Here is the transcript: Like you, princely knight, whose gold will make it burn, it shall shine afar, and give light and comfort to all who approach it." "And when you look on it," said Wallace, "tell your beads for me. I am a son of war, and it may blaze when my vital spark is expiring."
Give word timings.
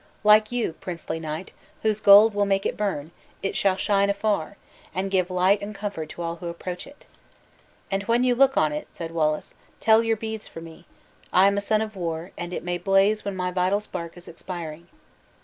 Like 0.23 0.51
you, 0.51 0.73
princely 0.73 1.19
knight, 1.19 1.51
whose 1.83 2.01
gold 2.01 2.33
will 2.33 2.47
make 2.47 2.65
it 2.65 2.75
burn, 2.75 3.11
it 3.43 3.55
shall 3.55 3.77
shine 3.77 4.09
afar, 4.09 4.57
and 4.95 5.11
give 5.11 5.29
light 5.29 5.61
and 5.61 5.75
comfort 5.75 6.09
to 6.09 6.23
all 6.23 6.37
who 6.37 6.47
approach 6.47 6.87
it." 6.87 7.05
"And 7.91 8.01
when 8.05 8.23
you 8.23 8.33
look 8.33 8.57
on 8.57 8.71
it," 8.73 8.87
said 8.91 9.11
Wallace, 9.11 9.53
"tell 9.79 10.01
your 10.01 10.17
beads 10.17 10.47
for 10.47 10.59
me. 10.59 10.87
I 11.31 11.45
am 11.45 11.55
a 11.55 11.61
son 11.61 11.83
of 11.83 11.95
war, 11.95 12.31
and 12.35 12.51
it 12.51 12.63
may 12.63 12.79
blaze 12.79 13.23
when 13.23 13.35
my 13.35 13.51
vital 13.51 13.79
spark 13.79 14.17
is 14.17 14.27
expiring." 14.27 14.87